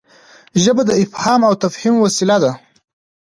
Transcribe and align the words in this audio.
ژبه 0.63 0.83
د 0.87 0.91
افهام 1.03 1.41
او 1.49 1.53
تفهیم 1.63 1.95
وسیله 1.99 2.37
ده. 2.43 2.51